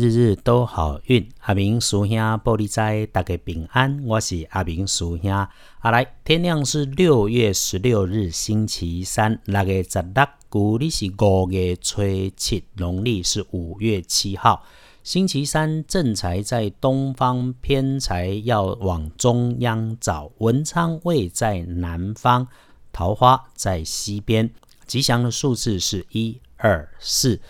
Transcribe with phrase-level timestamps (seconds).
[0.00, 4.00] 日日都好运，阿明叔兄玻璃斋，大家平安。
[4.04, 5.28] 我是阿明叔兄。
[5.80, 9.40] 阿来，天亮是六月十六日，星期三。
[9.46, 12.00] 六月十六，古历是五月初
[12.36, 14.62] 七，农历是五月七号，
[15.02, 15.84] 星期三。
[15.84, 20.30] 正财在东方，偏财要往中央找。
[20.38, 22.46] 文昌位在南方，
[22.92, 24.48] 桃花在西边。
[24.86, 27.40] 吉祥的数字是一二四。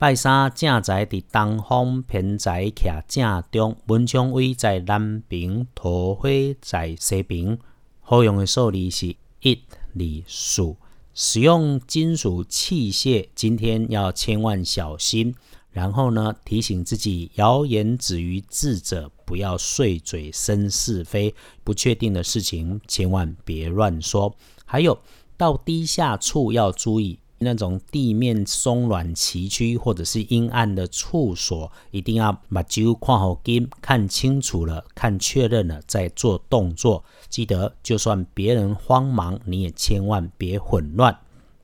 [0.00, 6.28] 拜三正在伫东方，偏在徛正中，文昌位在南边，桃花
[6.60, 7.58] 在西边。
[8.00, 10.76] 好用的数字是一、二、四。
[11.14, 15.34] 使用金属器械，今天要千万小心。
[15.72, 21.34] 然后呢，提醒自己，谣言止于智者，不要碎嘴生是非。
[21.64, 24.32] 不确定的事情，千万别乱说。
[24.64, 24.96] 还有，
[25.36, 27.18] 到低下处要注意。
[27.38, 37.04] 那种地面松软崎岖或者是阴暗的处所，一定要把酒看好金，看清楚了，看确认了再做动作。
[37.28, 41.18] 记得，就算别人慌忙，你也千万别混乱。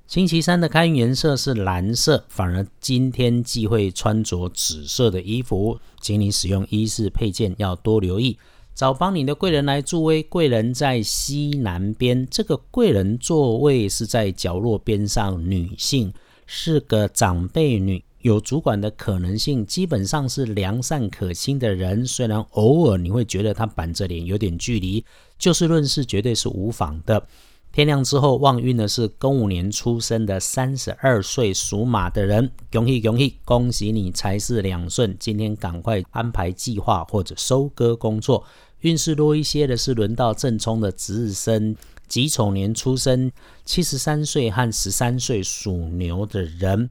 [0.06, 8.38] 星期三的开运颜色是蓝色，反而今天忌讳穿着紫色的衣服，请你使用衣饰配件要多留意。
[8.74, 16.12] 找帮你的贵人来助威，贵人在西南边，这个贵人座位是在角落边上，女性
[16.44, 25.04] 是个长辈女，有主管的可能性，基本上是良善可亲的人，虽然偶尔你会觉得她板着脸有点距离，
[25.38, 27.24] 就事论事绝对是无妨的。
[27.74, 38.44] 天亮之后旺运的是庚午年出生的三十二岁属马的人，恭喜恭喜，恭喜你财势两顺，今天赶快安排计划或者收割工作。
[38.82, 41.74] 运势多一些的是轮到正冲的值日生，
[42.06, 43.32] 己丑年出生，
[43.64, 46.88] 七十三岁和十三岁属牛的人。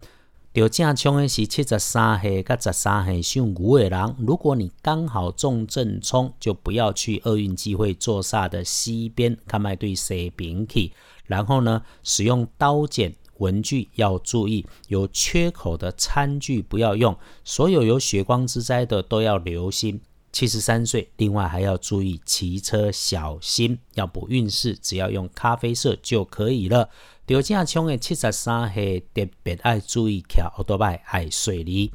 [0.53, 4.15] 有正冲的是七十三岁跟十三岁属牛的人。
[4.19, 10.93] 如果你刚好中正冲，就不要去厄运机会坐煞的西边，看卖对西边去。
[11.25, 17.17] 然后呢，使用刀剪文具要注意，有缺口的餐具不要用。
[17.43, 19.99] 所有有血光之灾的都要留心。
[20.31, 23.77] 七十三岁，另外还要注意骑车小心。
[23.93, 26.89] 要补运势，只要用咖啡色就可以了。
[27.26, 31.89] 刘正冲的七十三岁特别爱注意骑奥多拜爱水泥。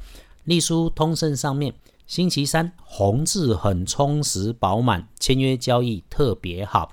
[0.45, 1.71] 隶书通胜上面，
[2.07, 6.91] 星期三红字很充实饱满，签约交易特别好。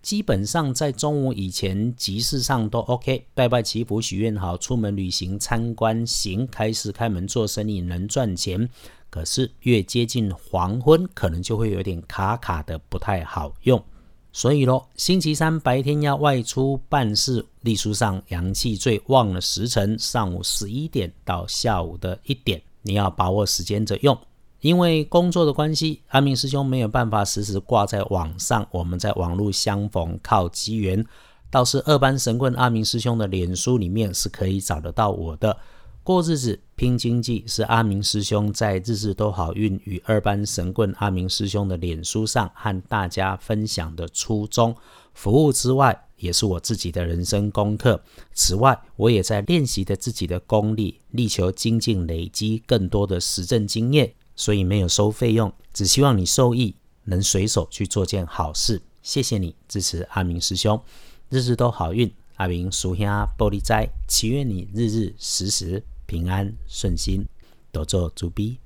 [0.00, 8.68] 基本上在中午以前集市上都 OK，拜拜祈福许愿好，出门旅行参观行，开市开门做生意能赚钱。
[9.10, 13.82] 可是越接近黄昏，可能就会有点卡卡的，不太好用。
[14.32, 24.18] 所以咯，星期三白天要外出办事，历书上阳气最旺的时辰，上午十一点到下午的一点，你要把握时间着用。
[24.60, 31.04] 因为工作的关系，阿明师兄没有办法时时挂在网上，我们在网络相逢靠机缘。
[31.50, 35.54] 倒是二班神棍阿明师兄的脸书里面是可以找得到我的。
[36.04, 44.74] 过日子拼经济是阿明师兄在日日都好运与二班神棍阿明师兄的脸书上和大家分享的初衷。
[45.14, 48.02] 服务之外，也是我自己的人生功课。
[48.32, 54.12] 此外，我也在练习着自己的功力，力求精进，累积更多的实证经验。
[54.34, 56.74] 所以没有收费用，只希望你受益，
[57.04, 58.82] 能随手去做件好事。
[59.04, 60.82] 谢谢你支持阿明师兄，
[61.28, 62.12] 日日都好运。
[62.36, 65.80] 阿明属下玻璃斋，祈愿你日日时时。
[66.12, 67.26] 平安顺心，
[67.72, 68.58] 多做主逼。